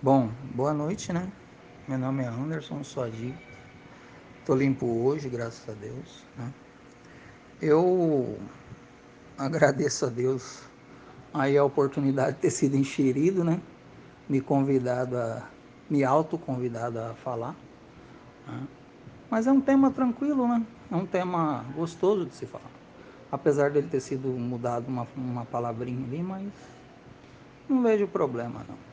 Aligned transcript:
Bom, 0.00 0.30
boa 0.54 0.72
noite, 0.72 1.12
né? 1.12 1.28
Meu 1.88 1.98
nome 1.98 2.22
é 2.22 2.28
Anderson 2.28 2.84
Suadi. 2.84 3.34
Tô 4.46 4.54
limpo 4.54 4.86
hoje, 4.86 5.28
graças 5.28 5.68
a 5.68 5.72
Deus. 5.72 6.24
Né? 6.36 6.54
Eu 7.60 8.38
agradeço 9.36 10.06
a 10.06 10.08
Deus 10.08 10.62
aí 11.34 11.58
a 11.58 11.64
oportunidade 11.64 12.36
de 12.36 12.42
ter 12.42 12.50
sido 12.50 12.76
enxerido, 12.76 13.42
né? 13.42 13.60
Me 14.28 14.40
convidado 14.40 15.18
a, 15.18 15.42
me 15.90 16.04
autoconvidado 16.04 17.00
a 17.00 17.14
falar. 17.14 17.56
Né? 18.46 18.68
Mas 19.28 19.48
é 19.48 19.50
um 19.50 19.60
tema 19.60 19.90
tranquilo, 19.90 20.46
né? 20.46 20.64
É 20.92 20.94
um 20.94 21.06
tema 21.06 21.64
gostoso 21.74 22.24
de 22.24 22.36
se 22.36 22.46
falar. 22.46 22.70
Apesar 23.32 23.72
dele 23.72 23.88
ter 23.88 23.98
sido 23.98 24.28
mudado 24.28 24.86
uma, 24.86 25.08
uma 25.16 25.44
palavrinha 25.44 26.06
ali, 26.06 26.22
mas 26.22 26.52
não 27.68 27.82
vejo 27.82 28.06
problema, 28.06 28.64
não. 28.68 28.87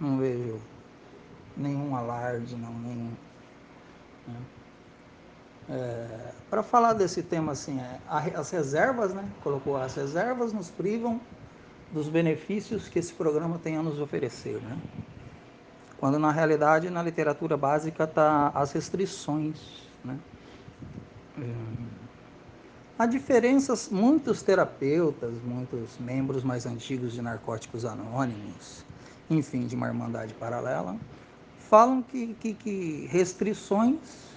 Não 0.00 0.18
vejo 0.18 0.60
nenhum 1.56 1.94
alarde, 1.96 2.56
não, 2.56 2.72
nenhum. 2.72 3.12
Né? 4.26 4.36
É, 5.70 6.32
Para 6.48 6.62
falar 6.62 6.94
desse 6.94 7.22
tema 7.22 7.52
assim, 7.52 7.78
é, 7.78 8.00
as 8.34 8.50
reservas, 8.50 9.12
né? 9.12 9.28
Colocou 9.42 9.76
as 9.76 9.94
reservas 9.94 10.52
nos 10.52 10.70
privam 10.70 11.20
dos 11.92 12.08
benefícios 12.08 12.88
que 12.88 12.98
esse 12.98 13.12
programa 13.12 13.58
tem 13.58 13.76
a 13.76 13.82
nos 13.82 14.00
oferecer, 14.00 14.60
né? 14.62 14.78
Quando 15.98 16.18
na 16.18 16.30
realidade 16.30 16.88
na 16.90 17.02
literatura 17.02 17.56
básica 17.56 18.04
está 18.04 18.52
as 18.54 18.72
restrições, 18.72 19.58
né? 20.04 20.18
É, 21.38 21.54
há 22.98 23.04
diferenças, 23.04 23.88
muitos 23.90 24.42
terapeutas, 24.42 25.34
muitos 25.44 25.98
membros 25.98 26.42
mais 26.42 26.66
antigos 26.66 27.12
de 27.12 27.20
narcóticos 27.20 27.84
anônimos, 27.84 28.84
enfim, 29.30 29.66
de 29.66 29.74
uma 29.74 29.88
irmandade 29.88 30.32
paralela, 30.34 30.96
falam 31.58 32.02
que, 32.02 32.34
que, 32.34 32.54
que 32.54 33.06
restrições 33.10 34.28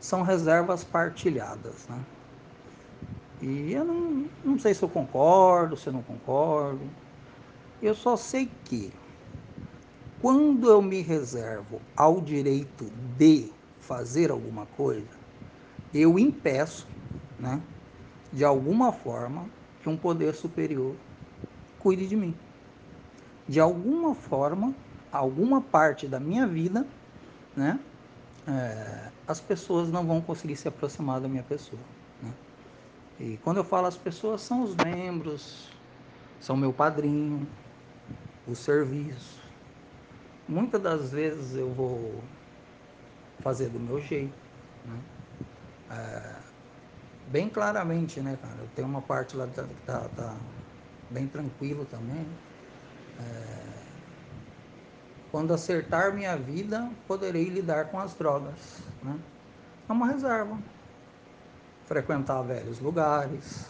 são 0.00 0.22
reservas 0.22 0.84
partilhadas. 0.84 1.86
Né? 1.88 2.04
E 3.42 3.72
eu 3.72 3.84
não, 3.84 4.30
não 4.44 4.58
sei 4.58 4.74
se 4.74 4.82
eu 4.82 4.88
concordo, 4.88 5.76
se 5.76 5.86
eu 5.86 5.92
não 5.92 6.02
concordo. 6.02 6.88
Eu 7.82 7.94
só 7.94 8.16
sei 8.16 8.50
que 8.64 8.92
quando 10.18 10.70
eu 10.70 10.80
me 10.80 11.02
reservo 11.02 11.82
ao 11.94 12.20
direito 12.20 12.90
de 13.18 13.52
fazer 13.78 14.30
alguma 14.30 14.64
coisa, 14.64 15.18
eu 15.92 16.18
impeço, 16.18 16.88
né, 17.38 17.62
de 18.32 18.42
alguma 18.42 18.90
forma, 18.90 19.50
que 19.82 19.88
um 19.88 19.98
poder 19.98 20.34
superior 20.34 20.96
cuide 21.78 22.06
de 22.08 22.16
mim. 22.16 22.34
De 23.48 23.60
alguma 23.60 24.14
forma, 24.14 24.74
alguma 25.12 25.60
parte 25.60 26.06
da 26.06 26.18
minha 26.18 26.46
vida, 26.46 26.86
né, 27.56 27.78
é, 28.46 29.10
as 29.26 29.40
pessoas 29.40 29.90
não 29.90 30.06
vão 30.06 30.20
conseguir 30.20 30.56
se 30.56 30.68
aproximar 30.68 31.20
da 31.20 31.28
minha 31.28 31.42
pessoa. 31.42 31.80
Né? 32.22 32.32
E 33.20 33.38
quando 33.42 33.58
eu 33.58 33.64
falo 33.64 33.86
as 33.86 33.96
pessoas, 33.96 34.42
são 34.42 34.62
os 34.62 34.74
membros, 34.76 35.70
são 36.40 36.56
meu 36.56 36.72
padrinho, 36.72 37.46
o 38.46 38.54
serviço. 38.54 39.40
Muitas 40.46 40.82
das 40.82 41.12
vezes 41.12 41.56
eu 41.56 41.72
vou 41.72 42.22
fazer 43.40 43.68
do 43.68 43.80
meu 43.80 44.00
jeito. 44.00 44.34
Né? 44.84 44.98
É, 45.90 46.34
bem 47.28 47.48
claramente, 47.48 48.20
né, 48.20 48.38
cara? 48.40 48.56
Eu 48.58 48.68
tenho 48.74 48.88
uma 48.88 49.00
parte 49.00 49.36
lá 49.36 49.46
que 49.46 49.54
tá, 49.86 50.08
tá, 50.16 50.36
bem 51.10 51.26
tranquilo 51.26 51.86
também. 51.86 52.26
É, 53.20 53.54
quando 55.30 55.52
acertar 55.52 56.14
minha 56.14 56.36
vida, 56.36 56.90
poderei 57.08 57.44
lidar 57.44 57.86
com 57.86 57.98
as 57.98 58.14
drogas. 58.14 58.78
Né? 59.02 59.18
É 59.88 59.92
uma 59.92 60.06
reserva. 60.06 60.58
Frequentar 61.86 62.42
velhos 62.42 62.78
lugares, 62.80 63.66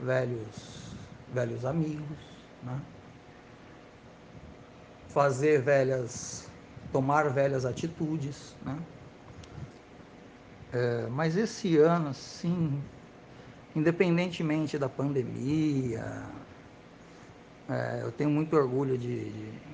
velhos, 0.00 0.94
velhos 1.32 1.64
amigos, 1.64 2.18
né? 2.62 2.80
fazer 5.08 5.60
velhas, 5.60 6.50
tomar 6.90 7.28
velhas 7.30 7.64
atitudes. 7.64 8.56
Né? 8.64 8.78
É, 10.72 11.06
mas 11.10 11.36
esse 11.36 11.76
ano, 11.76 12.14
sim, 12.14 12.82
independentemente 13.76 14.78
da 14.78 14.88
pandemia, 14.88 16.24
é, 17.72 18.02
eu 18.02 18.12
tenho 18.12 18.30
muito 18.30 18.54
orgulho 18.54 18.98
de, 18.98 19.30
de 19.30 19.72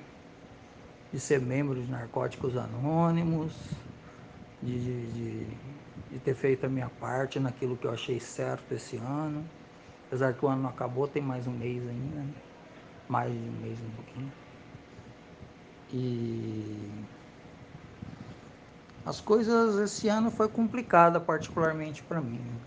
de 1.11 1.19
ser 1.19 1.39
membro 1.39 1.81
de 1.81 1.89
Narcóticos 1.89 2.55
Anônimos, 2.55 3.53
de, 4.61 5.07
de, 5.07 5.45
de, 6.11 6.19
ter 6.19 6.35
feito 6.35 6.65
a 6.65 6.69
minha 6.69 6.89
parte 6.99 7.39
naquilo 7.39 7.75
que 7.75 7.87
eu 7.87 7.91
achei 7.91 8.19
certo 8.19 8.73
esse 8.73 8.97
ano. 8.97 9.43
Apesar 10.07 10.33
que 10.33 10.45
o 10.45 10.47
ano 10.47 10.63
não 10.63 10.69
acabou, 10.69 11.07
tem 11.07 11.21
mais 11.21 11.47
um 11.47 11.51
mês 11.51 11.81
ainda, 11.87 12.15
né? 12.21 12.33
mais 13.07 13.31
de 13.31 13.37
um 13.39 13.61
mês 13.61 13.79
um 13.79 13.89
pouquinho. 13.91 14.31
E 15.91 16.89
as 19.05 19.19
coisas 19.19 19.77
esse 19.79 20.07
ano 20.07 20.29
foi 20.29 20.47
complicada 20.47 21.19
particularmente 21.19 22.03
para 22.03 22.21
mim, 22.21 22.37
né? 22.37 22.59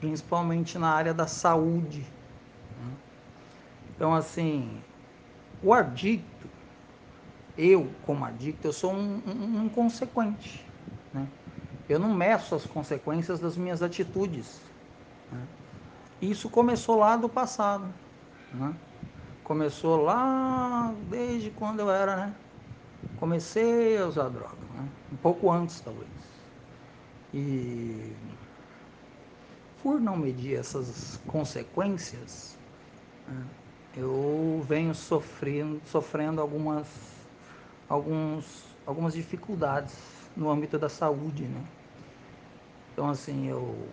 principalmente 0.00 0.78
na 0.78 0.90
área 0.90 1.14
da 1.14 1.26
saúde. 1.28 2.04
Então 4.00 4.14
assim, 4.14 4.80
o 5.62 5.74
adicto 5.74 6.48
eu, 7.60 7.90
como 8.06 8.24
adicto, 8.24 8.68
eu 8.68 8.72
sou 8.72 8.90
um, 8.90 9.20
um, 9.26 9.64
um 9.64 9.68
consequente. 9.68 10.64
Né? 11.12 11.26
Eu 11.90 11.98
não 11.98 12.14
meço 12.14 12.54
as 12.54 12.64
consequências 12.64 13.38
das 13.38 13.54
minhas 13.54 13.82
atitudes. 13.82 14.62
Né? 15.30 15.46
Isso 16.22 16.48
começou 16.48 16.96
lá 16.96 17.18
do 17.18 17.28
passado. 17.28 17.92
Né? 18.54 18.74
Começou 19.44 20.00
lá 20.00 20.94
desde 21.10 21.50
quando 21.50 21.80
eu 21.80 21.90
era, 21.90 22.16
né? 22.16 22.34
Comecei 23.18 23.98
a 23.98 24.06
usar 24.06 24.30
droga, 24.30 24.56
né? 24.74 24.88
um 25.12 25.16
pouco 25.16 25.50
antes 25.50 25.80
talvez. 25.80 26.08
E 27.34 28.14
por 29.82 30.00
não 30.00 30.16
medir 30.16 30.58
essas 30.58 31.20
consequências, 31.26 32.56
né? 33.28 33.44
Eu 33.94 34.62
venho 34.66 34.94
sofrendo, 34.94 35.80
sofrendo 35.86 36.40
algumas 36.40 36.86
alguns, 37.88 38.76
algumas 38.86 39.14
dificuldades 39.14 40.30
no 40.36 40.50
âmbito 40.50 40.78
da 40.78 40.88
saúde, 40.88 41.48
né? 41.48 41.64
Então, 42.92 43.08
assim, 43.08 43.46
eu, 43.48 43.88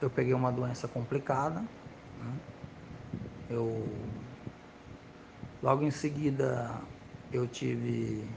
eu 0.00 0.10
peguei 0.10 0.34
uma 0.34 0.50
doença 0.52 0.88
complicada, 0.88 1.60
né? 2.18 2.40
Eu, 3.48 3.64
logo 5.62 5.82
em 5.82 5.90
seguida, 5.90 6.80
eu 7.32 7.46
tive 7.48 8.28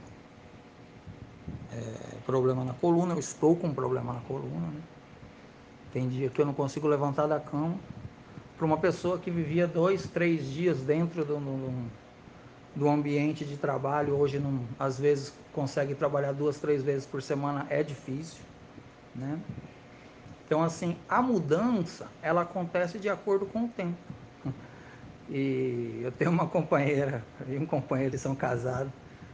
é, 1.70 2.18
problema 2.20 2.64
na 2.64 2.74
coluna, 2.74 3.14
eu 3.14 3.18
estou 3.18 3.56
com 3.56 3.72
problema 3.74 4.12
na 4.12 4.20
coluna, 4.22 4.70
né? 4.70 4.82
Tem 5.90 6.08
dia 6.08 6.30
que 6.30 6.40
eu 6.40 6.46
não 6.46 6.54
consigo 6.54 6.86
levantar 6.86 7.26
da 7.26 7.40
cama. 7.40 7.78
Para 8.58 8.66
uma 8.66 8.76
pessoa 8.76 9.18
que 9.20 9.30
vivia 9.30 9.68
dois, 9.68 10.08
três 10.08 10.44
dias 10.44 10.80
dentro 10.80 11.24
do, 11.24 11.38
do, 11.38 11.90
do 12.74 12.88
ambiente 12.88 13.44
de 13.44 13.56
trabalho, 13.56 14.16
hoje 14.16 14.40
não, 14.40 14.60
às 14.76 14.98
vezes 14.98 15.32
consegue 15.52 15.94
trabalhar 15.94 16.32
duas, 16.32 16.58
três 16.58 16.82
vezes 16.82 17.06
por 17.06 17.22
semana, 17.22 17.68
é 17.70 17.84
difícil, 17.84 18.40
né? 19.14 19.38
Então, 20.44 20.60
assim, 20.60 20.96
a 21.08 21.22
mudança, 21.22 22.08
ela 22.20 22.42
acontece 22.42 22.98
de 22.98 23.08
acordo 23.08 23.46
com 23.46 23.64
o 23.64 23.68
tempo. 23.68 23.96
E 25.30 26.00
eu 26.02 26.10
tenho 26.10 26.30
uma 26.30 26.48
companheira 26.48 27.22
e 27.46 27.58
um 27.58 27.66
companheiro, 27.66 28.12
eles 28.12 28.22
são 28.22 28.34
casados, 28.34 28.90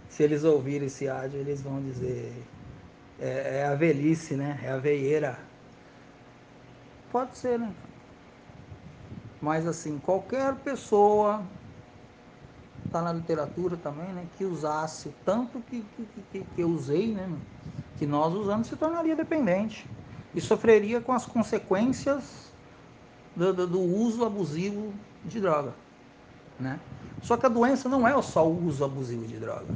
se 0.08 0.24
eles 0.24 0.42
ouvirem 0.42 0.88
esse 0.88 1.08
áudio, 1.08 1.38
eles 1.38 1.62
vão 1.62 1.80
dizer, 1.80 2.32
é, 3.20 3.60
é 3.60 3.64
a 3.64 3.76
velhice, 3.76 4.34
né? 4.34 4.60
É 4.64 4.70
a 4.70 4.76
veieira. 4.76 5.38
Pode 7.12 7.36
ser, 7.38 7.60
né? 7.60 7.72
Mas, 9.44 9.66
assim, 9.66 9.98
qualquer 9.98 10.54
pessoa 10.54 11.42
está 12.86 13.02
na 13.02 13.12
literatura 13.12 13.76
também, 13.76 14.10
né, 14.14 14.26
que 14.38 14.44
usasse 14.44 15.08
o 15.08 15.14
tanto 15.22 15.60
que, 15.60 15.84
que, 15.94 16.06
que, 16.32 16.40
que 16.40 16.60
eu 16.62 16.68
usei, 16.70 17.12
né, 17.12 17.30
que 17.98 18.06
nós 18.06 18.32
usamos, 18.32 18.68
se 18.68 18.74
tornaria 18.74 19.14
dependente 19.14 19.86
e 20.34 20.40
sofreria 20.40 20.98
com 20.98 21.12
as 21.12 21.26
consequências 21.26 22.50
do, 23.36 23.52
do, 23.52 23.66
do 23.66 23.80
uso 23.80 24.24
abusivo 24.24 24.94
de 25.26 25.38
droga. 25.42 25.74
Né? 26.58 26.80
Só 27.20 27.36
que 27.36 27.44
a 27.44 27.50
doença 27.50 27.86
não 27.86 28.08
é 28.08 28.22
só 28.22 28.48
o 28.48 28.66
uso 28.66 28.82
abusivo 28.82 29.26
de 29.26 29.36
droga. 29.36 29.74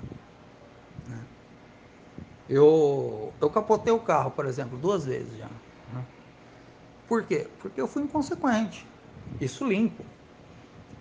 Né? 1.06 1.21
Eu, 2.49 3.35
eu 3.38 3.50
capotei 3.50 3.93
o 3.93 4.00
carro, 4.00 4.31
por 4.31 4.47
exemplo, 4.47 4.79
duas 4.79 5.05
vezes 5.05 5.37
já. 5.37 5.49
Né? 5.93 6.03
Por 7.06 7.23
quê? 7.25 7.47
Porque 7.61 7.79
eu 7.79 7.87
fui 7.87 8.03
inconsequente. 8.03 8.87
Isso 9.41 9.67
limpo. 9.67 10.05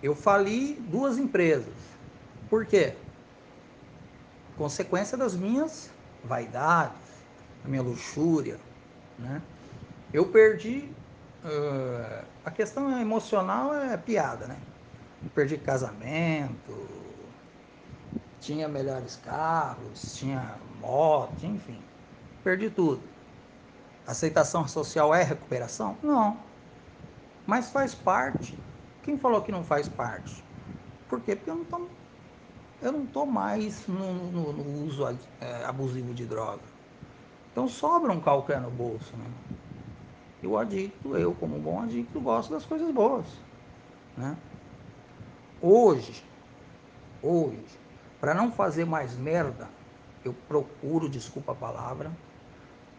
Eu 0.02 0.14
fali 0.14 0.74
duas 0.88 1.18
empresas. 1.18 1.74
Por 2.48 2.64
quê? 2.64 2.94
consequência 4.58 5.16
das 5.16 5.36
minhas 5.36 5.88
vaidades, 6.24 6.98
da 7.62 7.70
minha 7.70 7.80
luxúria, 7.80 8.58
né? 9.16 9.40
Eu 10.12 10.26
perdi 10.26 10.90
uh, 11.44 12.24
a 12.44 12.50
questão 12.50 13.00
emocional 13.00 13.72
é 13.72 13.96
piada, 13.96 14.46
né? 14.48 14.56
Perdi 15.34 15.56
casamento, 15.58 16.88
tinha 18.40 18.66
melhores 18.68 19.16
carros, 19.24 20.16
tinha 20.16 20.56
moto, 20.80 21.46
enfim, 21.46 21.80
perdi 22.42 22.68
tudo. 22.68 23.02
Aceitação 24.06 24.66
social 24.66 25.14
é 25.14 25.22
recuperação? 25.22 25.96
Não. 26.02 26.47
Mas 27.48 27.70
faz 27.70 27.94
parte. 27.94 28.54
Quem 29.02 29.16
falou 29.16 29.40
que 29.40 29.50
não 29.50 29.64
faz 29.64 29.88
parte? 29.88 30.44
Por 31.08 31.22
quê? 31.22 31.34
Porque 31.34 31.48
eu 31.48 31.54
não 31.54 31.64
tô, 31.64 31.88
eu 32.82 32.92
não 32.92 33.06
tô 33.06 33.24
mais 33.24 33.86
no, 33.86 34.30
no, 34.30 34.52
no 34.52 34.84
uso 34.84 35.02
é, 35.40 35.64
abusivo 35.64 36.12
de 36.12 36.26
droga. 36.26 36.60
Então 37.50 37.66
sobra 37.66 38.12
um 38.12 38.20
qualquer 38.20 38.60
no 38.60 38.70
bolso, 38.70 39.16
né? 39.16 39.24
E 40.42 40.46
o 40.46 40.58
adicto, 40.58 41.16
eu 41.16 41.34
como 41.34 41.56
um 41.56 41.60
bom 41.62 41.80
adicto, 41.80 42.20
gosto 42.20 42.52
das 42.52 42.66
coisas 42.66 42.92
boas, 42.92 43.26
né? 44.14 44.36
Hoje, 45.62 46.22
hoje, 47.22 47.78
para 48.20 48.34
não 48.34 48.52
fazer 48.52 48.84
mais 48.84 49.16
merda, 49.16 49.70
eu 50.22 50.34
procuro, 50.34 51.08
desculpa 51.08 51.52
a 51.52 51.54
palavra, 51.54 52.12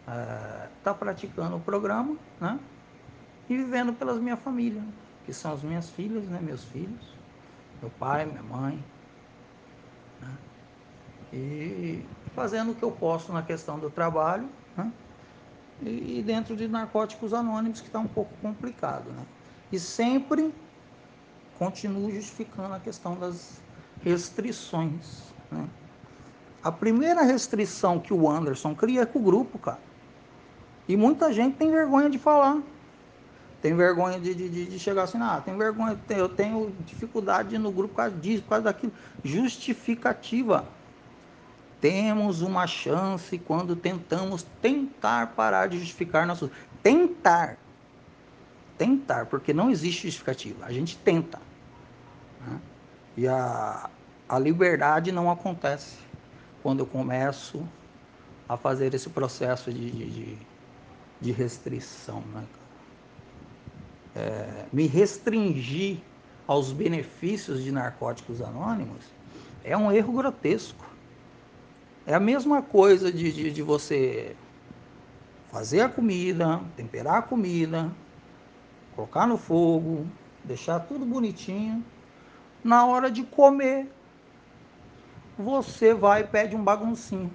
estar 0.00 0.90
é, 0.90 0.94
praticando 0.94 1.56
o 1.56 1.60
programa, 1.60 2.18
né? 2.40 2.58
E 3.50 3.56
vivendo 3.56 3.92
pelas 3.92 4.20
minha 4.20 4.36
família, 4.36 4.80
que 5.26 5.32
são 5.32 5.52
as 5.52 5.60
minhas 5.64 5.90
filhas, 5.90 6.28
né? 6.28 6.38
Meus 6.40 6.62
filhos, 6.66 7.16
meu 7.82 7.90
pai, 7.90 8.24
minha 8.24 8.44
mãe, 8.44 8.78
né? 10.20 10.38
E 11.32 12.04
fazendo 12.32 12.70
o 12.70 12.74
que 12.76 12.84
eu 12.84 12.92
posso 12.92 13.32
na 13.32 13.42
questão 13.42 13.76
do 13.76 13.90
trabalho, 13.90 14.48
né? 14.76 14.92
E 15.82 16.22
dentro 16.22 16.54
de 16.54 16.68
narcóticos 16.68 17.34
anônimos, 17.34 17.80
que 17.80 17.88
está 17.88 17.98
um 17.98 18.06
pouco 18.06 18.30
complicado, 18.40 19.10
né? 19.10 19.26
E 19.72 19.80
sempre 19.80 20.54
continuo 21.58 22.08
justificando 22.08 22.72
a 22.72 22.78
questão 22.78 23.18
das 23.18 23.60
restrições, 24.04 25.34
né? 25.50 25.68
A 26.62 26.70
primeira 26.70 27.22
restrição 27.22 27.98
que 27.98 28.14
o 28.14 28.30
Anderson 28.30 28.76
cria 28.76 29.02
é 29.02 29.06
com 29.06 29.18
o 29.18 29.22
grupo, 29.22 29.58
cara. 29.58 29.80
E 30.86 30.96
muita 30.96 31.32
gente 31.32 31.56
tem 31.56 31.68
vergonha 31.70 32.08
de 32.08 32.18
falar. 32.18 32.62
Tem 33.60 33.74
vergonha 33.74 34.18
de, 34.18 34.34
de, 34.34 34.66
de 34.66 34.78
chegar 34.78 35.02
assim, 35.02 35.18
ah, 35.20 35.42
tem 35.44 35.56
vergonha, 35.56 35.98
eu 36.08 36.28
tenho 36.28 36.74
dificuldade 36.86 37.58
no 37.58 37.70
grupo 37.70 37.94
por 37.94 37.96
causa 37.98 38.16
disso, 38.16 38.42
por 38.42 38.50
causa 38.50 38.64
daquilo. 38.64 38.92
Justificativa. 39.22 40.66
Temos 41.78 42.40
uma 42.40 42.66
chance 42.66 43.38
quando 43.38 43.76
tentamos 43.76 44.46
tentar 44.62 45.28
parar 45.28 45.68
de 45.68 45.78
justificar 45.78 46.26
nossos. 46.26 46.50
Tentar. 46.82 47.58
Tentar, 48.78 49.26
porque 49.26 49.52
não 49.52 49.70
existe 49.70 50.04
justificativa. 50.04 50.64
A 50.64 50.72
gente 50.72 50.96
tenta. 50.96 51.38
Né? 52.46 52.60
E 53.16 53.28
a, 53.28 53.90
a 54.26 54.38
liberdade 54.38 55.12
não 55.12 55.30
acontece 55.30 55.98
quando 56.62 56.80
eu 56.80 56.86
começo 56.86 57.66
a 58.48 58.56
fazer 58.56 58.94
esse 58.94 59.10
processo 59.10 59.70
de, 59.70 59.90
de, 59.90 60.38
de 61.20 61.32
restrição. 61.32 62.22
Né? 62.32 62.42
É, 64.14 64.66
me 64.72 64.86
restringir 64.86 65.98
aos 66.46 66.72
benefícios 66.72 67.62
de 67.62 67.70
narcóticos 67.70 68.42
anônimos 68.42 69.04
é 69.62 69.76
um 69.76 69.92
erro 69.92 70.12
grotesco. 70.12 70.84
É 72.06 72.14
a 72.14 72.20
mesma 72.20 72.60
coisa 72.60 73.12
de, 73.12 73.32
de, 73.32 73.52
de 73.52 73.62
você 73.62 74.34
fazer 75.50 75.82
a 75.82 75.88
comida, 75.88 76.60
temperar 76.76 77.18
a 77.18 77.22
comida, 77.22 77.90
colocar 78.96 79.26
no 79.26 79.36
fogo, 79.36 80.06
deixar 80.44 80.80
tudo 80.80 81.04
bonitinho. 81.04 81.84
Na 82.64 82.86
hora 82.86 83.10
de 83.10 83.22
comer, 83.22 83.86
você 85.36 85.94
vai 85.94 86.22
e 86.22 86.24
pede 86.24 86.56
um 86.56 86.64
baguncinho. 86.64 87.30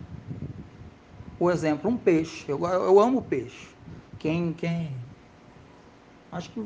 Por 1.38 1.52
exemplo, 1.52 1.90
um 1.90 1.98
peixe. 1.98 2.50
Eu, 2.50 2.64
eu 2.64 3.00
amo 3.00 3.22
peixe. 3.22 3.76
Quem, 4.20 4.54
quem. 4.54 5.05
Acho 6.32 6.50
que 6.50 6.60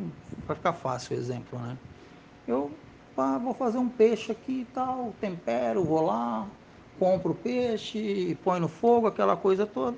vai 0.48 0.56
ficar 0.56 0.74
fácil 0.74 1.16
o 1.16 1.20
exemplo, 1.20 1.60
né? 1.60 1.78
Eu 2.48 2.72
ah, 3.18 3.38
vou 3.38 3.54
fazer 3.54 3.78
um 3.78 3.90
peixe 3.90 4.32
aqui 4.32 4.62
e 4.62 4.66
tal, 4.66 5.14
tempero, 5.20 5.84
vou 5.84 6.02
lá, 6.02 6.48
compro 6.98 7.32
o 7.32 7.36
peixe, 7.36 8.38
põe 8.44 8.60
no 8.60 8.68
fogo, 8.68 9.08
aquela 9.08 9.36
coisa 9.36 9.66
toda. 9.66 9.98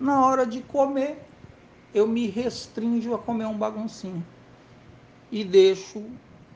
Na 0.00 0.24
hora 0.24 0.46
de 0.46 0.62
comer, 0.62 1.18
eu 1.94 2.06
me 2.06 2.26
restringo 2.26 3.14
a 3.14 3.18
comer 3.18 3.46
um 3.46 3.56
baguncinho. 3.56 4.24
E 5.30 5.44
deixo 5.44 6.02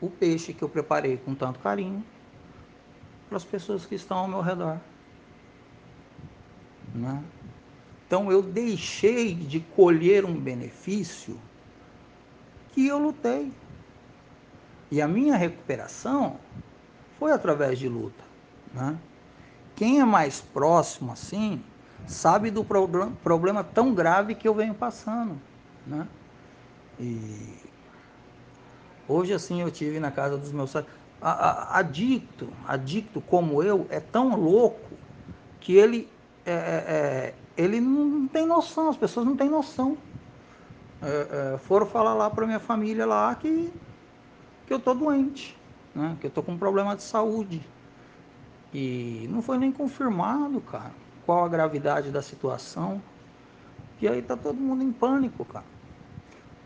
o 0.00 0.08
peixe 0.08 0.52
que 0.52 0.62
eu 0.62 0.68
preparei 0.68 1.16
com 1.18 1.34
tanto 1.34 1.58
carinho 1.60 2.04
para 3.28 3.36
as 3.36 3.44
pessoas 3.44 3.84
que 3.84 3.94
estão 3.94 4.18
ao 4.18 4.28
meu 4.28 4.40
redor. 4.40 4.78
Né? 6.94 7.22
Então 8.06 8.30
eu 8.32 8.42
deixei 8.42 9.34
de 9.34 9.60
colher 9.60 10.24
um 10.24 10.34
benefício 10.34 11.38
que 12.72 12.86
eu 12.86 12.98
lutei. 12.98 13.52
E 14.90 15.00
a 15.00 15.06
minha 15.06 15.36
recuperação 15.36 16.36
foi 17.18 17.32
através 17.32 17.78
de 17.78 17.88
luta. 17.88 18.24
Né? 18.74 18.96
Quem 19.76 20.00
é 20.00 20.04
mais 20.04 20.40
próximo 20.40 21.12
assim, 21.12 21.62
sabe 22.06 22.50
do 22.50 22.64
problema, 22.64 23.62
tão 23.62 23.94
grave 23.94 24.34
que 24.34 24.48
eu 24.48 24.54
venho 24.54 24.74
passando. 24.74 25.40
Né? 25.86 26.06
E 26.98 27.54
hoje 29.08 29.32
assim 29.32 29.60
eu 29.60 29.70
tive 29.70 30.00
na 30.00 30.10
casa 30.10 30.36
dos 30.36 30.52
meus 30.52 30.74
adicto, 31.20 32.48
adicto 32.66 33.20
como 33.20 33.62
eu, 33.62 33.86
é 33.90 34.00
tão 34.00 34.36
louco 34.36 34.90
que 35.60 35.74
ele, 35.74 36.08
é, 36.44 36.52
é, 36.52 36.54
é, 36.56 37.34
ele 37.56 37.80
não 37.80 38.26
tem 38.26 38.46
noção, 38.46 38.88
as 38.88 38.96
pessoas 38.96 39.26
não 39.26 39.36
têm 39.36 39.48
noção. 39.48 39.96
É, 41.02 41.54
é, 41.54 41.58
foram 41.58 41.86
falar 41.86 42.14
lá 42.14 42.28
para 42.28 42.46
minha 42.46 42.60
família 42.60 43.06
lá 43.06 43.34
que, 43.34 43.72
que 44.66 44.72
eu 44.72 44.78
tô 44.78 44.92
doente, 44.92 45.56
né? 45.94 46.16
que 46.20 46.26
eu 46.26 46.30
tô 46.30 46.42
com 46.42 46.52
um 46.52 46.58
problema 46.58 46.94
de 46.94 47.02
saúde. 47.02 47.62
E 48.72 49.26
não 49.30 49.42
foi 49.42 49.58
nem 49.58 49.72
confirmado, 49.72 50.60
cara, 50.60 50.92
qual 51.24 51.44
a 51.44 51.48
gravidade 51.48 52.10
da 52.10 52.22
situação. 52.22 53.02
E 54.00 54.08
aí 54.08 54.22
tá 54.22 54.36
todo 54.36 54.56
mundo 54.56 54.82
em 54.82 54.92
pânico, 54.92 55.44
cara. 55.44 55.64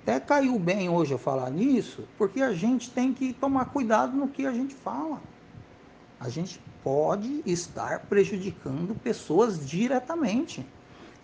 Até 0.03 0.21
caiu 0.21 0.59
bem 0.59 0.89
hoje 0.89 1.13
eu 1.13 1.19
falar 1.19 1.51
nisso, 1.51 2.05
porque 2.19 2.43
a 2.43 2.53
gente 2.53 2.91
tem 2.91 3.15
que 3.15 3.33
tomar 3.33 3.65
cuidado 3.67 4.15
no 4.15 4.29
que 4.29 4.47
a 4.47 4.53
gente 4.53 4.75
fala. 4.75 5.19
A 6.21 6.29
gente 6.29 6.61
pode 6.83 7.43
estar 7.47 8.01
prejudicando 8.01 8.95
pessoas 8.95 9.67
diretamente. 9.67 10.65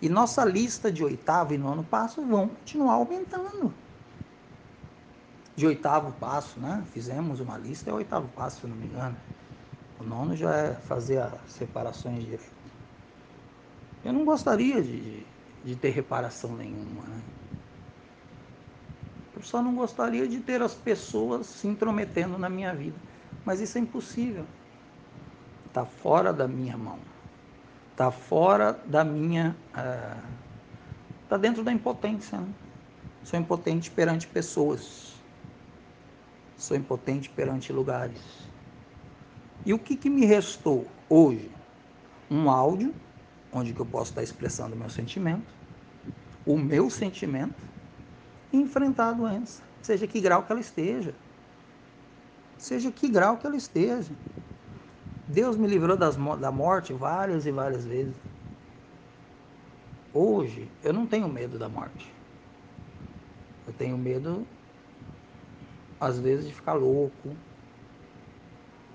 E 0.01 0.09
nossa 0.09 0.43
lista 0.43 0.91
de 0.91 1.03
oitavo 1.03 1.53
e 1.53 1.57
nono 1.57 1.83
passo 1.83 2.25
vão 2.25 2.49
continuar 2.49 2.93
aumentando. 2.93 3.73
De 5.55 5.67
oitavo 5.67 6.11
passo, 6.13 6.59
né? 6.59 6.83
Fizemos 6.91 7.39
uma 7.39 7.57
lista, 7.57 7.89
é 7.89 7.93
o 7.93 7.97
oitavo 7.97 8.27
passo, 8.29 8.61
se 8.61 8.67
não 8.67 8.75
me 8.75 8.87
engano. 8.87 9.15
O 9.99 10.03
nono 10.03 10.35
já 10.35 10.55
é 10.55 10.73
fazer 10.73 11.19
as 11.21 11.51
separações 11.51 12.23
diretas. 12.23 12.49
Eu 14.03 14.11
não 14.13 14.25
gostaria 14.25 14.81
de, 14.81 15.23
de 15.63 15.75
ter 15.75 15.91
reparação 15.91 16.55
nenhuma, 16.55 17.03
né? 17.03 17.21
Eu 19.35 19.43
só 19.43 19.61
não 19.61 19.75
gostaria 19.75 20.27
de 20.27 20.39
ter 20.39 20.61
as 20.61 20.73
pessoas 20.73 21.45
se 21.45 21.67
intrometendo 21.67 22.37
na 22.37 22.49
minha 22.49 22.73
vida. 22.73 22.97
Mas 23.45 23.59
isso 23.59 23.77
é 23.77 23.81
impossível. 23.81 24.47
Está 25.67 25.85
fora 25.85 26.33
da 26.33 26.47
minha 26.47 26.77
mão. 26.77 27.10
Está 27.91 28.11
fora 28.11 28.79
da 28.85 29.03
minha. 29.03 29.55
Está 31.23 31.35
eh, 31.35 31.39
dentro 31.39 31.63
da 31.63 31.71
impotência. 31.71 32.39
Né? 32.39 32.47
Sou 33.23 33.39
impotente 33.39 33.91
perante 33.91 34.27
pessoas. 34.27 35.13
Sou 36.57 36.75
impotente 36.75 37.29
perante 37.29 37.71
lugares. 37.71 38.19
E 39.65 39.73
o 39.73 39.79
que, 39.79 39.95
que 39.95 40.09
me 40.09 40.25
restou 40.25 40.87
hoje? 41.09 41.51
Um 42.29 42.49
áudio, 42.49 42.93
onde 43.51 43.75
eu 43.77 43.85
posso 43.85 44.11
estar 44.11 44.23
expressando 44.23 44.75
o 44.75 44.79
meu 44.79 44.89
sentimento, 44.89 45.53
o 46.45 46.57
meu 46.57 46.89
sentimento, 46.89 47.55
e 48.51 48.57
enfrentar 48.57 49.09
a 49.09 49.13
doença, 49.13 49.61
seja 49.81 50.07
que 50.07 50.19
grau 50.19 50.43
que 50.43 50.51
ela 50.51 50.61
esteja. 50.61 51.13
Seja 52.57 52.91
que 52.91 53.07
grau 53.07 53.37
que 53.37 53.45
ela 53.45 53.55
esteja. 53.55 54.11
Deus 55.31 55.55
me 55.55 55.67
livrou 55.67 55.95
das, 55.95 56.17
da 56.39 56.51
morte 56.51 56.93
várias 56.93 57.45
e 57.45 57.51
várias 57.51 57.85
vezes. 57.85 58.13
Hoje, 60.13 60.67
eu 60.83 60.91
não 60.91 61.05
tenho 61.07 61.27
medo 61.29 61.57
da 61.57 61.69
morte. 61.69 62.11
Eu 63.65 63.73
tenho 63.73 63.97
medo, 63.97 64.45
às 65.99 66.19
vezes, 66.19 66.47
de 66.47 66.53
ficar 66.53 66.73
louco, 66.73 67.35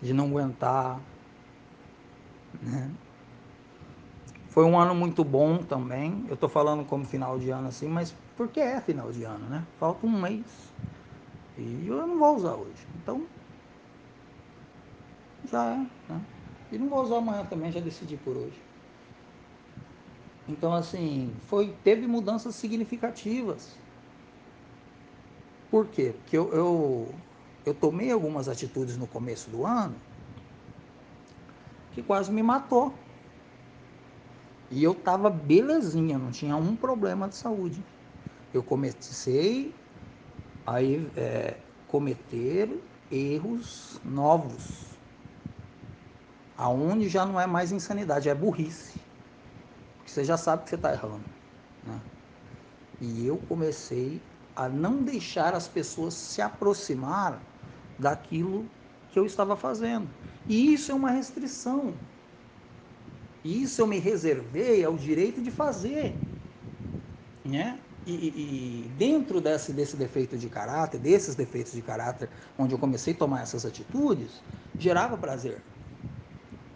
de 0.03 0.13
não 0.13 0.27
aguentar. 0.27 1.01
Né? 2.63 2.91
Foi 4.51 4.65
um 4.65 4.79
ano 4.79 4.95
muito 4.95 5.25
bom 5.25 5.59
também. 5.59 6.25
Eu 6.29 6.35
estou 6.35 6.49
falando 6.49 6.85
como 6.85 7.05
final 7.05 7.39
de 7.39 7.51
ano 7.51 7.69
assim, 7.69 7.89
mas 7.89 8.15
porque 8.37 8.61
é 8.61 8.81
final 8.81 9.11
de 9.11 9.25
ano, 9.25 9.47
né? 9.49 9.63
Falta 9.79 10.07
um 10.07 10.21
mês. 10.21 10.45
E 11.57 11.87
eu 11.87 12.07
não 12.07 12.19
vou 12.19 12.37
usar 12.37 12.55
hoje. 12.55 12.87
Então, 13.03 13.23
já 15.47 15.73
é, 15.73 15.77
né? 16.13 16.21
E 16.71 16.79
não 16.79 16.89
vou 16.89 17.03
usar 17.03 17.19
amanhã 17.19 17.45
também, 17.45 17.71
já 17.71 17.81
decidi 17.81 18.17
por 18.17 18.37
hoje. 18.37 18.59
Então, 20.49 20.73
assim, 20.73 21.33
foi, 21.47 21.73
teve 21.85 22.07
mudanças 22.07 22.55
significativas. 22.55 23.75
Por 25.71 25.87
quê? 25.89 26.13
Porque 26.13 26.37
eu, 26.37 26.53
eu, 26.53 27.15
eu 27.65 27.75
tomei 27.75 28.11
algumas 28.11 28.49
atitudes 28.49 28.97
no 28.97 29.07
começo 29.07 29.51
do 29.51 29.67
ano 29.67 29.95
que 31.97 32.03
quase 32.03 32.31
me 32.31 32.43
matou. 32.43 32.93
E 34.71 34.83
eu 34.83 34.95
tava 34.95 35.31
belezinha, 35.31 36.19
não 36.19 36.31
tinha 36.31 36.55
um 36.57 36.77
problema 36.77 37.29
de 37.29 37.37
saúde. 37.37 37.83
Eu 38.53 38.63
comecei 38.63 39.73
a 40.67 40.83
é, 40.83 41.57
cometer 41.89 42.69
erros 43.11 44.01
novos, 44.05 44.96
aonde 46.57 47.09
já 47.09 47.27
não 47.27 47.41
é 47.41 47.47
mais 47.47 47.73
insanidade, 47.73 48.29
é 48.29 48.35
burrice. 48.35 48.99
Porque 49.99 50.11
você 50.11 50.25
já 50.25 50.37
sabe 50.37 50.65
que 50.65 50.71
você 50.71 50.77
está 50.77 50.93
errando. 50.93 51.25
Né? 51.85 52.01
E 53.01 53.27
eu 53.27 53.37
comecei 53.49 54.21
a 54.55 54.69
não 54.69 55.03
deixar 55.03 55.55
as 55.55 55.69
pessoas 55.69 56.15
se 56.15 56.41
aproximar 56.41 57.41
daquilo 57.99 58.65
que 59.11 59.19
eu 59.19 59.27
estava 59.27 59.57
fazendo. 59.57 60.09
E 60.49 60.73
isso 60.73 60.93
é 60.93 60.95
uma 60.95 61.11
restrição. 61.11 61.93
Isso 63.45 63.81
eu 63.81 63.87
me 63.87 63.99
reservei 63.99 64.85
ao 64.85 64.97
direito 64.97 65.43
de 65.43 65.51
fazer. 65.51 66.17
Né? 67.45 67.79
E, 68.07 68.13
e, 68.13 68.91
dentro 68.97 69.41
desse, 69.41 69.73
desse 69.73 69.97
defeito 69.97 70.39
de 70.39 70.49
caráter, 70.49 70.99
desses 70.99 71.35
defeitos 71.35 71.73
de 71.73 71.83
caráter, 71.83 72.29
onde 72.57 72.73
eu 72.73 72.79
comecei 72.79 73.13
a 73.13 73.17
tomar 73.17 73.43
essas 73.43 73.67
atitudes, 73.67 74.41
gerava 74.79 75.17
prazer. 75.17 75.61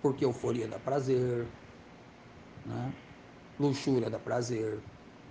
Porque 0.03 0.25
euforia 0.25 0.67
dá 0.67 0.79
prazer, 0.79 1.47
né? 2.65 2.93
luxúria 3.59 4.09
dá 4.09 4.19
prazer, 4.19 4.79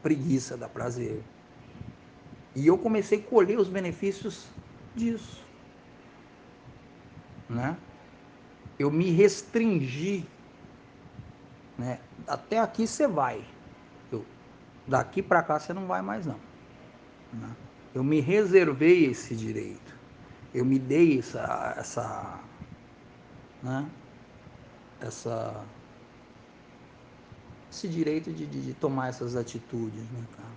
preguiça 0.04 0.56
dá 0.56 0.70
prazer. 0.70 1.24
E 2.56 2.68
eu 2.68 2.78
comecei 2.78 3.20
a 3.20 3.24
colher 3.24 3.58
os 3.58 3.68
benefícios 3.68 4.48
disso. 4.96 5.44
Né? 7.50 7.76
Eu 8.78 8.92
me 8.92 9.10
restringi 9.12 10.26
né? 11.80 11.98
Até 12.28 12.60
aqui 12.60 12.86
você 12.86 13.08
vai. 13.08 13.42
Eu, 14.12 14.26
daqui 14.86 15.24
para 15.24 15.42
cá 15.42 15.58
você 15.58 15.74
não 15.74 15.88
vai 15.88 16.02
mais 16.02 16.26
não. 16.26 16.38
Né? 17.32 17.56
Eu 17.96 18.04
me 18.04 18.20
reservei 18.20 19.06
esse 19.06 19.34
direito. 19.34 19.98
Eu 20.54 20.66
me 20.66 20.78
dei 20.78 21.20
essa, 21.20 21.76
essa, 21.78 22.40
né? 23.64 23.90
Essa 25.01 25.63
esse 27.72 27.88
direito 27.88 28.32
de, 28.34 28.48
de, 28.48 28.62
de, 28.62 28.74
tomar 28.74 29.10
essas 29.10 29.36
atitudes, 29.36 30.01
né, 30.12 30.25
cara? 30.36 30.50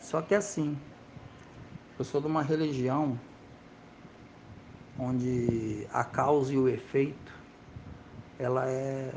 Só 0.00 0.22
que 0.22 0.34
assim, 0.34 0.78
eu 1.98 2.04
sou 2.04 2.20
de 2.20 2.26
uma 2.26 2.42
religião 2.42 3.18
onde 4.98 5.86
a 5.92 6.02
causa 6.02 6.52
e 6.52 6.56
o 6.56 6.68
efeito 6.68 7.32
ela 8.38 8.68
é 8.68 9.12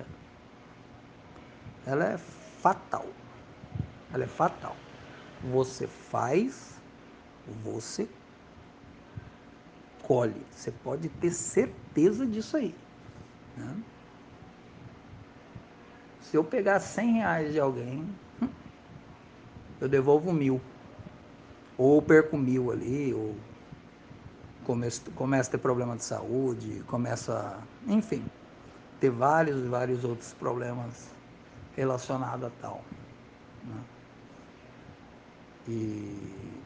ela 1.85 2.05
é 2.05 2.17
fatal. 2.17 3.05
Ela 4.13 4.24
é 4.24 4.27
fatal. 4.27 4.75
Você 5.51 5.88
faz, 5.88 6.79
você 7.63 8.09
colhe. 10.01 10.45
Você 10.51 10.71
pode 10.71 11.09
ter 11.09 11.31
certeza 11.31 12.25
disso 12.25 12.57
aí. 12.57 12.75
Né? 13.55 13.83
Se 16.35 16.37
eu 16.37 16.43
pegar 16.43 16.81
100 16.81 17.13
reais 17.13 17.53
de 17.53 17.61
alguém, 17.61 18.05
eu 19.79 19.87
devolvo 19.87 20.33
mil. 20.33 20.59
Ou 21.77 22.01
perco 22.01 22.37
mil 22.37 22.73
ali, 22.73 23.13
ou 23.13 23.37
começo, 24.65 25.09
começa 25.11 25.47
a 25.47 25.51
ter 25.53 25.59
problema 25.59 25.95
de 25.95 26.03
saúde, 26.03 26.83
começa, 26.87 27.57
enfim, 27.87 28.21
ter 28.99 29.11
vários 29.11 29.65
vários 29.67 30.03
outros 30.03 30.33
problemas 30.33 31.07
relacionado 31.73 32.47
a 32.47 32.49
tal. 32.61 32.81
Né? 33.63 33.81
E, 35.69 36.61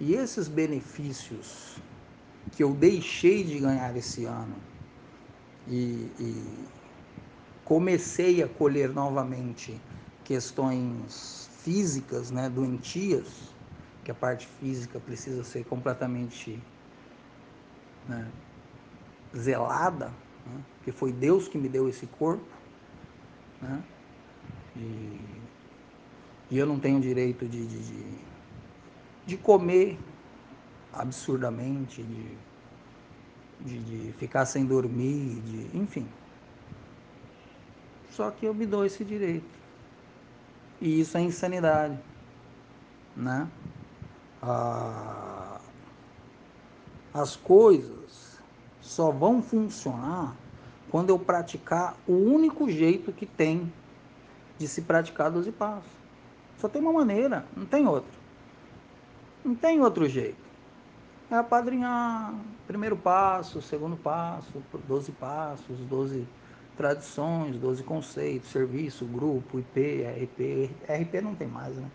e 0.00 0.14
esses 0.14 0.48
benefícios 0.48 1.76
que 2.56 2.64
eu 2.64 2.74
deixei 2.74 3.44
de 3.44 3.60
ganhar 3.60 3.96
esse 3.96 4.24
ano 4.24 4.56
e, 5.68 6.10
e 6.18 6.79
comecei 7.70 8.42
a 8.42 8.48
colher 8.48 8.88
novamente 8.88 9.80
questões 10.24 11.48
físicas, 11.62 12.28
né, 12.32 12.48
doentias, 12.48 13.28
que 14.02 14.10
a 14.10 14.14
parte 14.14 14.48
física 14.58 14.98
precisa 14.98 15.44
ser 15.44 15.62
completamente 15.66 16.58
né, 18.08 18.26
zelada, 19.36 20.06
né, 20.06 20.60
porque 20.78 20.90
foi 20.90 21.12
Deus 21.12 21.46
que 21.46 21.56
me 21.56 21.68
deu 21.68 21.88
esse 21.88 22.06
corpo, 22.06 22.42
né, 23.62 23.80
e, 24.76 25.20
e 26.50 26.58
eu 26.58 26.66
não 26.66 26.80
tenho 26.80 27.00
direito 27.00 27.46
de, 27.46 27.64
de, 27.68 27.78
de, 27.78 28.04
de 29.26 29.36
comer 29.36 29.96
absurdamente, 30.92 32.02
de, 32.02 32.36
de, 33.64 34.06
de 34.06 34.12
ficar 34.14 34.44
sem 34.44 34.66
dormir, 34.66 35.40
de, 35.42 35.78
enfim. 35.78 36.04
Só 38.20 38.30
que 38.30 38.44
eu 38.44 38.52
me 38.52 38.66
dou 38.66 38.84
esse 38.84 39.02
direito. 39.02 39.48
E 40.78 41.00
isso 41.00 41.16
é 41.16 41.22
insanidade. 41.22 41.98
Né? 43.16 43.48
Ah, 44.42 45.58
as 47.14 47.34
coisas 47.34 48.38
só 48.78 49.10
vão 49.10 49.42
funcionar 49.42 50.36
quando 50.90 51.08
eu 51.08 51.18
praticar 51.18 51.96
o 52.06 52.12
único 52.12 52.68
jeito 52.68 53.10
que 53.10 53.24
tem 53.24 53.72
de 54.58 54.68
se 54.68 54.82
praticar 54.82 55.30
12 55.30 55.50
passos. 55.52 55.90
Só 56.58 56.68
tem 56.68 56.82
uma 56.82 56.92
maneira, 56.92 57.46
não 57.56 57.64
tem 57.64 57.88
outra. 57.88 58.12
Não 59.42 59.54
tem 59.54 59.80
outro 59.80 60.06
jeito. 60.06 60.44
É 61.30 61.36
apadrinhar 61.36 62.34
primeiro 62.66 62.98
passo, 62.98 63.62
segundo 63.62 63.96
passo, 63.96 64.62
12 64.86 65.10
passos, 65.12 65.78
12 65.88 66.28
tradições, 66.80 67.58
12 67.58 67.82
conceitos, 67.82 68.48
serviço, 68.48 69.04
grupo, 69.04 69.58
IP, 69.58 70.02
RP. 70.02 70.70
RP 70.88 71.20
não 71.20 71.34
tem 71.34 71.46
mais, 71.46 71.76
né? 71.76 71.86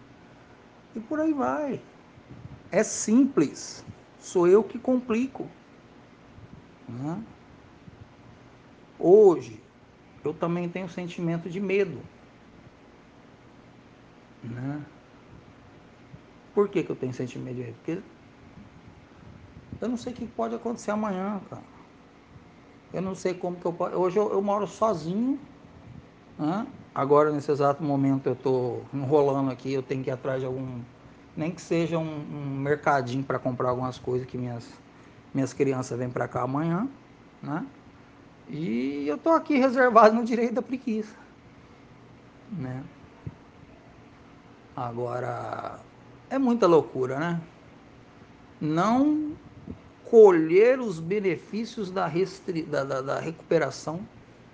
E 0.95 0.99
por 0.99 1.19
aí 1.19 1.33
vai. 1.33 1.81
É 2.71 2.83
simples. 2.83 3.83
Sou 4.19 4.47
eu 4.47 4.63
que 4.63 4.77
complico. 4.77 5.49
Né? 6.87 7.19
Hoje, 8.99 9.59
eu 10.23 10.35
também 10.35 10.69
tenho 10.69 10.87
sentimento 10.87 11.49
de 11.49 11.59
medo. 11.59 11.99
Né? 14.43 14.85
Por 16.53 16.69
que, 16.69 16.83
que 16.83 16.91
eu 16.91 16.95
tenho 16.95 17.11
sentimento 17.11 17.55
de 17.55 17.61
medo? 17.63 17.75
Porque 17.77 18.03
eu 19.81 19.89
não 19.89 19.97
sei 19.97 20.13
o 20.13 20.15
que 20.15 20.27
pode 20.27 20.53
acontecer 20.53 20.91
amanhã, 20.91 21.41
cara. 21.49 21.74
Eu 22.95 23.01
não 23.01 23.13
sei 23.13 23.33
como 23.33 23.57
que 23.57 23.65
eu 23.65 23.73
posso. 23.73 23.93
Hoje 23.97 24.17
eu, 24.17 24.31
eu 24.31 24.41
moro 24.41 24.65
sozinho. 24.65 25.37
Né? 26.39 26.65
Agora, 26.93 27.29
nesse 27.29 27.51
exato 27.51 27.83
momento, 27.83 28.27
eu 28.27 28.33
estou 28.33 28.85
enrolando 28.93 29.51
aqui. 29.51 29.73
Eu 29.73 29.83
tenho 29.83 30.01
que 30.01 30.09
ir 30.09 30.13
atrás 30.13 30.39
de 30.39 30.45
algum. 30.45 30.79
Nem 31.35 31.51
que 31.51 31.61
seja 31.61 31.97
um, 31.97 32.03
um 32.03 32.57
mercadinho 32.57 33.21
para 33.21 33.37
comprar 33.37 33.71
algumas 33.71 33.97
coisas 33.97 34.25
que 34.25 34.37
minhas, 34.37 34.71
minhas 35.33 35.51
crianças 35.51 35.99
vêm 35.99 36.09
para 36.09 36.25
cá 36.25 36.43
amanhã. 36.43 36.87
Né? 37.43 37.65
E 38.47 39.05
eu 39.09 39.17
estou 39.17 39.33
aqui 39.33 39.57
reservado 39.57 40.15
no 40.15 40.23
direito 40.23 40.53
da 40.53 40.61
preguiça. 40.61 41.17
Né? 42.49 42.81
Agora, 44.73 45.81
é 46.29 46.39
muita 46.39 46.65
loucura, 46.65 47.19
né? 47.19 47.41
Não 48.61 49.34
colher 50.09 50.79
os 50.79 50.99
benefícios 50.99 51.91
da, 51.91 52.07
restri... 52.07 52.63
da, 52.63 52.83
da, 52.83 53.01
da 53.01 53.19
recuperação 53.19 53.99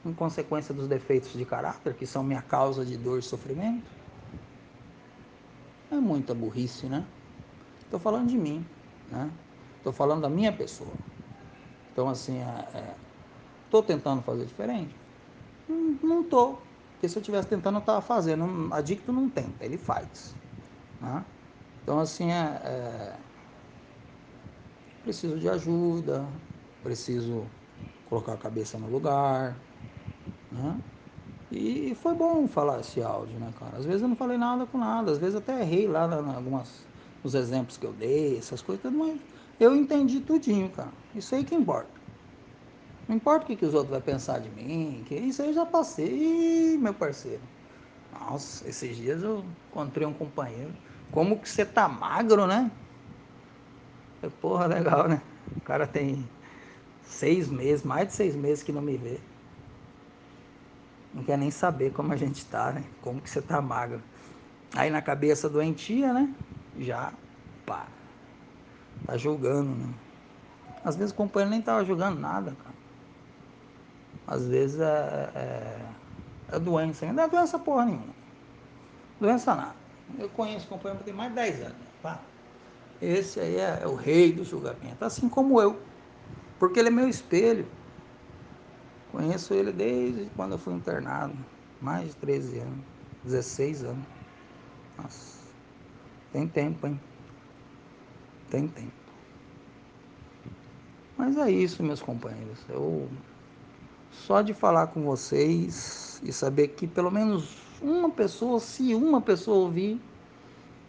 em 0.05 0.13
consequência 0.13 0.73
dos 0.73 0.87
defeitos 0.87 1.33
de 1.33 1.45
caráter, 1.45 1.93
que 1.93 2.05
são 2.05 2.23
minha 2.23 2.41
causa 2.41 2.83
de 2.85 2.97
dor 2.97 3.19
e 3.19 3.21
sofrimento. 3.21 3.85
É 5.91 5.95
muita 5.95 6.33
burrice, 6.33 6.87
né? 6.87 7.05
Estou 7.83 7.99
falando 7.99 8.27
de 8.27 8.37
mim, 8.37 8.65
né? 9.11 9.29
Estou 9.77 9.91
falando 9.91 10.21
da 10.21 10.29
minha 10.29 10.51
pessoa. 10.51 10.93
Então, 11.91 12.07
assim, 12.07 12.39
estou 13.65 13.81
é, 13.81 13.83
é, 13.83 13.87
tentando 13.87 14.21
fazer 14.21 14.45
diferente? 14.45 14.95
Hum, 15.69 15.97
não 16.01 16.21
estou. 16.21 16.61
Porque 16.93 17.09
se 17.09 17.17
eu 17.17 17.19
estivesse 17.19 17.47
tentando, 17.47 17.75
eu 17.75 17.79
estava 17.79 18.01
fazendo. 18.01 18.73
Adicto 18.73 19.11
não 19.11 19.29
tenta, 19.29 19.65
ele 19.65 19.77
faz. 19.77 20.33
Né? 21.01 21.25
Então, 21.83 21.99
assim, 21.99 22.31
é, 22.31 22.61
é, 22.63 23.15
preciso 25.01 25.39
de 25.39 25.49
ajuda, 25.49 26.27
preciso 26.81 27.51
colocar 28.05 28.33
a 28.33 28.37
cabeça 28.37 28.77
no 28.79 28.89
lugar, 28.89 29.65
né? 30.51 30.81
E 31.51 31.95
foi 31.95 32.15
bom 32.15 32.47
falar 32.47 32.79
esse 32.81 33.01
áudio, 33.01 33.39
né, 33.39 33.53
cara? 33.53 33.77
Às 33.77 33.85
vezes 33.85 34.01
eu 34.01 34.07
não 34.09 34.15
falei 34.15 34.37
nada 34.37 34.65
com 34.67 34.77
nada, 34.77 35.11
às 35.11 35.19
vezes 35.19 35.35
até 35.35 35.61
errei 35.61 35.87
lá 35.87 36.03
algumas, 36.35 36.87
nos 37.23 37.35
exemplos 37.35 37.77
que 37.77 37.85
eu 37.85 37.93
dei, 37.93 38.37
essas 38.37 38.61
coisas, 38.61 38.91
mas 38.93 39.21
eu 39.59 39.75
entendi 39.75 40.21
tudinho, 40.21 40.71
cara. 40.71 40.93
Isso 41.13 41.35
aí 41.35 41.45
que 41.45 41.55
importa. 41.55 42.01
Não 43.07 43.15
importa 43.15 43.43
o 43.43 43.47
que, 43.47 43.55
que 43.55 43.65
os 43.65 43.73
outros 43.73 43.91
vão 43.91 44.01
pensar 44.01 44.39
de 44.39 44.49
mim, 44.49 45.03
que 45.05 45.15
isso 45.15 45.41
aí 45.41 45.49
eu 45.49 45.53
já 45.53 45.65
passei, 45.65 46.77
meu 46.77 46.93
parceiro. 46.93 47.43
Nossa, 48.11 48.67
esses 48.69 48.97
dias 48.97 49.23
eu 49.23 49.39
encontrei 49.69 50.07
um 50.07 50.13
companheiro. 50.13 50.75
Como 51.11 51.41
que 51.41 51.49
você 51.49 51.65
tá 51.65 51.87
magro, 51.89 52.47
né? 52.47 52.71
Porra, 54.29 54.67
legal, 54.67 55.07
né? 55.07 55.21
O 55.61 55.63
cara 55.63 55.87
tem 55.87 56.29
seis 57.01 57.49
meses, 57.49 57.83
mais 57.83 58.07
de 58.07 58.13
seis 58.13 58.35
meses 58.35 58.63
que 58.63 58.71
não 58.71 58.81
me 58.81 58.97
vê. 58.97 59.19
Não 61.13 61.23
quer 61.23 61.37
nem 61.37 61.51
saber 61.51 61.91
como 61.91 62.13
a 62.13 62.17
gente 62.17 62.45
tá, 62.45 62.71
né? 62.71 62.83
Como 63.01 63.21
que 63.21 63.29
você 63.29 63.41
tá 63.41 63.61
magro. 63.61 64.01
Aí 64.75 64.89
na 64.89 65.01
cabeça 65.01 65.49
doentia, 65.49 66.13
né? 66.13 66.33
Já, 66.75 67.13
pá. 67.65 67.87
Tá 69.05 69.17
julgando, 69.17 69.75
né? 69.75 69.93
Às 70.83 70.95
vezes 70.95 71.11
o 71.11 71.15
companheiro 71.15 71.51
nem 71.51 71.61
tava 71.61 71.83
julgando 71.85 72.19
nada, 72.19 72.55
cara. 72.55 72.75
Às 74.25 74.47
vezes 74.47 74.79
é, 74.79 75.31
é, 75.35 76.55
é 76.55 76.59
doença. 76.59 77.11
Não 77.11 77.23
é 77.23 77.27
doença 77.29 77.59
porra 77.59 77.85
nenhuma. 77.85 78.15
Doença 79.19 79.55
nada. 79.55 79.75
Eu 80.17 80.29
conheço 80.29 80.65
o 80.65 80.69
companheiro 80.69 81.03
tem 81.03 81.13
mais 81.13 81.29
de 81.29 81.35
10 81.35 81.61
anos. 81.61 81.77
Pá. 82.01 82.30
Esse 83.01 83.39
aí 83.39 83.55
é, 83.55 83.79
é 83.81 83.87
o 83.87 83.95
rei 83.95 84.31
do 84.31 84.43
julgamento. 84.43 85.03
Assim 85.03 85.27
como 85.27 85.59
eu. 85.59 85.79
Porque 86.59 86.79
ele 86.79 86.89
é 86.89 86.91
meu 86.91 87.09
espelho. 87.09 87.65
Conheço 89.11 89.53
ele 89.53 89.71
desde 89.71 90.29
quando 90.35 90.51
eu 90.51 90.59
fui 90.59 90.73
internado. 90.73 91.35
Mais 91.81 92.09
de 92.09 92.15
13 92.17 92.59
anos. 92.59 92.85
16 93.23 93.83
anos. 93.83 94.05
Nossa. 94.97 95.41
Tem 96.31 96.47
tempo, 96.47 96.85
hein? 96.85 96.99
Tem 98.49 98.67
tempo. 98.67 98.91
Mas 101.17 101.37
é 101.37 101.49
isso, 101.49 101.83
meus 101.83 102.01
companheiros. 102.01 102.59
Eu 102.69 103.09
só 104.11 104.41
de 104.41 104.53
falar 104.53 104.87
com 104.87 105.03
vocês 105.03 106.21
e 106.23 106.31
saber 106.31 106.69
que 106.69 106.87
pelo 106.87 107.09
menos 107.09 107.57
uma 107.81 108.09
pessoa, 108.09 108.59
se 108.59 108.93
uma 108.93 109.21
pessoa 109.21 109.57
ouvir, 109.57 109.99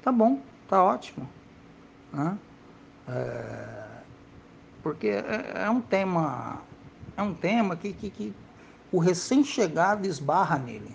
tá 0.03 0.13
bom, 0.13 0.41
tá 0.69 0.83
ótimo. 0.83 1.29
Né? 2.13 2.39
É, 3.09 3.83
porque 4.83 5.09
é, 5.09 5.53
é, 5.65 5.71
um 5.71 5.81
tema, 5.81 6.61
é 7.17 7.23
um 7.23 7.35
tema 7.35 7.77
que, 7.77 7.93
que, 7.93 8.11
que 8.11 8.35
o 8.91 8.99
recém-chegado 8.99 10.07
esbarra 10.07 10.59
nele. 10.59 10.95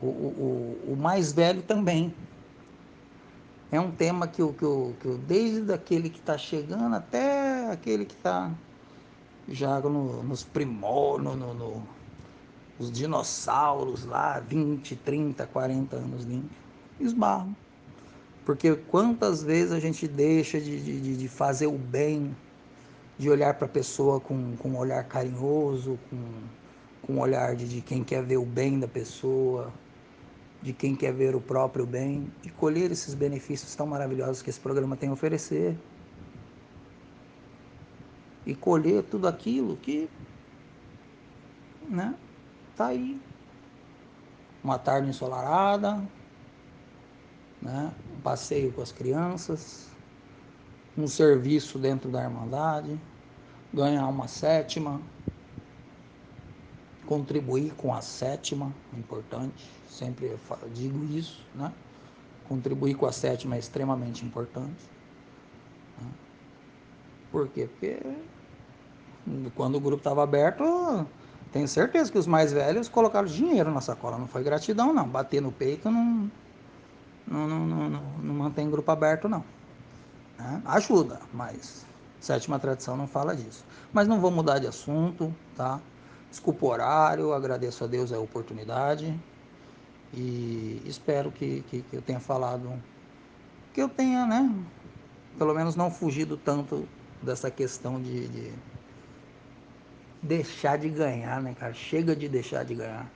O, 0.00 0.06
o, 0.06 0.92
o, 0.92 0.96
mais 0.96 1.32
velho 1.32 1.60
também. 1.62 2.14
É 3.70 3.78
um 3.78 3.90
tema 3.90 4.26
que 4.26 4.40
eu, 4.40 4.52
que 4.54 4.62
eu, 4.62 4.96
que 5.00 5.06
eu 5.06 5.18
desde 5.18 5.72
aquele 5.72 6.08
que 6.08 6.20
está 6.20 6.38
chegando 6.38 6.94
até 6.94 7.70
aquele 7.70 8.06
que 8.06 8.14
está 8.14 8.50
já 9.48 9.80
no, 9.80 10.22
nos 10.22 10.44
primórdios, 10.44 11.36
no, 11.36 11.52
no, 11.52 11.82
os 12.78 12.92
dinossauros 12.92 14.04
lá, 14.04 14.40
20, 14.40 14.96
30, 14.96 15.46
40 15.46 15.96
anos 15.96 16.24
limpo, 16.24 16.48
esbarram. 17.00 17.54
Porque 18.48 18.74
quantas 18.74 19.42
vezes 19.42 19.72
a 19.72 19.78
gente 19.78 20.08
deixa 20.08 20.58
de, 20.58 20.80
de, 20.80 21.16
de 21.18 21.28
fazer 21.28 21.66
o 21.66 21.76
bem, 21.76 22.34
de 23.18 23.28
olhar 23.28 23.52
para 23.52 23.66
a 23.66 23.68
pessoa 23.68 24.18
com, 24.20 24.56
com 24.56 24.70
um 24.70 24.78
olhar 24.78 25.04
carinhoso, 25.04 25.98
com, 26.08 26.16
com 27.02 27.12
um 27.12 27.20
olhar 27.20 27.54
de, 27.54 27.68
de 27.68 27.82
quem 27.82 28.02
quer 28.02 28.22
ver 28.22 28.38
o 28.38 28.46
bem 28.46 28.80
da 28.80 28.88
pessoa, 28.88 29.70
de 30.62 30.72
quem 30.72 30.96
quer 30.96 31.12
ver 31.12 31.36
o 31.36 31.42
próprio 31.42 31.84
bem, 31.84 32.32
e 32.42 32.48
colher 32.48 32.90
esses 32.90 33.12
benefícios 33.12 33.74
tão 33.74 33.86
maravilhosos 33.86 34.40
que 34.40 34.48
esse 34.48 34.60
programa 34.60 34.96
tem 34.96 35.10
a 35.10 35.12
oferecer. 35.12 35.76
E 38.46 38.54
colher 38.54 39.02
tudo 39.02 39.28
aquilo 39.28 39.76
que 39.76 40.08
né, 41.86 42.14
tá 42.74 42.86
aí. 42.86 43.20
Uma 44.64 44.78
tarde 44.78 45.10
ensolarada, 45.10 46.02
né, 47.60 47.92
um 48.18 48.20
passeio 48.20 48.72
com 48.72 48.82
as 48.82 48.90
crianças, 48.90 49.88
um 50.96 51.06
serviço 51.06 51.78
dentro 51.78 52.10
da 52.10 52.22
Irmandade, 52.24 53.00
ganhar 53.72 54.06
uma 54.08 54.26
sétima, 54.26 55.00
contribuir 57.06 57.72
com 57.74 57.94
a 57.94 58.02
sétima, 58.02 58.74
importante, 58.96 59.70
sempre 59.88 60.36
digo 60.74 61.04
isso, 61.04 61.46
né? 61.54 61.72
Contribuir 62.48 62.94
com 62.94 63.06
a 63.06 63.12
sétima 63.12 63.56
é 63.56 63.58
extremamente 63.58 64.24
importante. 64.24 64.84
Né? 66.00 66.10
Por 67.30 67.48
quê? 67.48 67.68
Porque 67.68 68.00
quando 69.54 69.76
o 69.76 69.80
grupo 69.80 69.98
estava 69.98 70.22
aberto, 70.22 70.64
tenho 71.52 71.68
certeza 71.68 72.10
que 72.10 72.18
os 72.18 72.26
mais 72.26 72.52
velhos 72.52 72.88
colocaram 72.88 73.28
dinheiro 73.28 73.70
na 73.70 73.80
sacola, 73.80 74.18
não 74.18 74.26
foi 74.26 74.42
gratidão 74.42 74.92
não, 74.92 75.06
bater 75.06 75.40
no 75.40 75.52
peito 75.52 75.90
não, 75.90 76.30
não, 77.30 77.46
não, 77.46 77.66
não, 77.66 78.02
não, 78.22 78.34
mantém 78.34 78.70
grupo 78.70 78.90
aberto 78.90 79.28
não. 79.28 79.44
Né? 80.38 80.62
Ajuda, 80.64 81.20
mas 81.32 81.84
sétima 82.20 82.58
tradição 82.58 82.96
não 82.96 83.06
fala 83.06 83.36
disso. 83.36 83.64
Mas 83.92 84.08
não 84.08 84.20
vou 84.20 84.30
mudar 84.30 84.58
de 84.58 84.66
assunto, 84.66 85.34
tá? 85.56 85.80
Desculpa 86.30 86.66
o 86.66 86.68
horário, 86.68 87.32
agradeço 87.32 87.84
a 87.84 87.86
Deus 87.86 88.12
a 88.12 88.18
oportunidade 88.18 89.18
e 90.12 90.82
espero 90.86 91.30
que, 91.30 91.62
que, 91.68 91.82
que 91.82 91.96
eu 91.96 92.02
tenha 92.02 92.20
falado, 92.20 92.72
que 93.72 93.80
eu 93.80 93.88
tenha, 93.88 94.26
né? 94.26 94.54
Pelo 95.36 95.54
menos 95.54 95.76
não 95.76 95.90
fugido 95.90 96.36
tanto 96.36 96.88
dessa 97.22 97.50
questão 97.50 98.00
de, 98.00 98.28
de 98.28 98.52
deixar 100.22 100.78
de 100.78 100.88
ganhar, 100.88 101.42
né, 101.42 101.54
cara? 101.58 101.72
Chega 101.74 102.14
de 102.16 102.28
deixar 102.28 102.64
de 102.64 102.74
ganhar. 102.74 103.10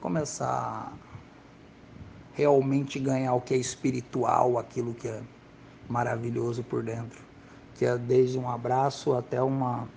Começar 0.00 0.92
realmente 2.38 3.00
ganhar 3.00 3.34
o 3.34 3.40
que 3.40 3.52
é 3.52 3.56
espiritual, 3.56 4.58
aquilo 4.58 4.94
que 4.94 5.08
é 5.08 5.20
maravilhoso 5.88 6.62
por 6.62 6.84
dentro, 6.84 7.20
que 7.74 7.84
é 7.84 7.98
desde 7.98 8.38
um 8.38 8.48
abraço 8.48 9.12
até 9.14 9.42
um 9.42 9.88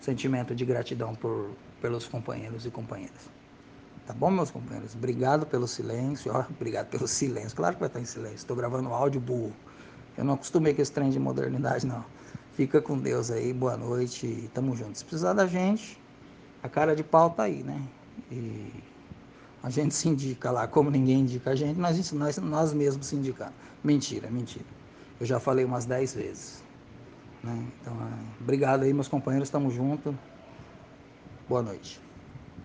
sentimento 0.00 0.54
de 0.54 0.64
gratidão 0.64 1.14
por, 1.14 1.50
pelos 1.82 2.08
companheiros 2.08 2.64
e 2.64 2.70
companheiras. 2.70 3.28
Tá 4.06 4.14
bom, 4.14 4.30
meus 4.30 4.50
companheiros? 4.50 4.94
Obrigado 4.94 5.44
pelo 5.44 5.68
silêncio. 5.68 6.32
Ó, 6.34 6.42
obrigado 6.48 6.86
pelo 6.86 7.06
silêncio. 7.06 7.54
Claro 7.54 7.74
que 7.74 7.80
vai 7.80 7.88
estar 7.88 8.00
em 8.00 8.06
silêncio. 8.06 8.36
Estou 8.36 8.56
gravando 8.56 8.88
áudio 8.88 9.20
burro. 9.20 9.52
Eu 10.16 10.24
não 10.24 10.34
acostumei 10.34 10.72
com 10.72 10.80
esse 10.80 10.90
trem 10.90 11.10
de 11.10 11.18
modernidade, 11.18 11.86
não. 11.86 12.02
Fica 12.54 12.80
com 12.80 12.96
Deus 12.96 13.30
aí. 13.30 13.52
Boa 13.52 13.76
noite. 13.76 14.50
Tamo 14.54 14.74
junto. 14.74 14.96
Se 14.96 15.04
precisar 15.04 15.34
da 15.34 15.46
gente, 15.46 16.00
a 16.62 16.68
cara 16.70 16.96
de 16.96 17.04
pau 17.04 17.28
tá 17.28 17.42
aí, 17.42 17.62
né? 17.62 17.82
E 18.32 18.72
a 19.62 19.70
gente 19.70 19.94
se 19.94 20.08
indica 20.08 20.50
lá. 20.50 20.66
Como 20.66 20.90
ninguém 20.90 21.20
indica 21.20 21.50
a 21.50 21.54
gente, 21.54 21.78
nós, 21.78 22.12
nós, 22.12 22.38
nós 22.38 22.72
mesmos 22.72 23.06
se 23.06 23.16
indicamos. 23.16 23.54
Mentira, 23.82 24.30
mentira. 24.30 24.64
Eu 25.20 25.26
já 25.26 25.40
falei 25.40 25.64
umas 25.64 25.84
10 25.84 26.14
vezes. 26.14 26.64
Né? 27.42 27.66
Então, 27.80 27.94
é, 27.94 28.42
obrigado 28.42 28.82
aí, 28.82 28.92
meus 28.92 29.08
companheiros, 29.08 29.48
estamos 29.48 29.74
juntos. 29.74 30.14
Boa 31.48 31.62
noite. 31.62 32.07